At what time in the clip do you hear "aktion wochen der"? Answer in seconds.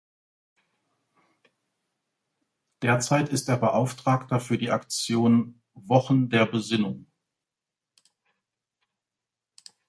4.71-6.47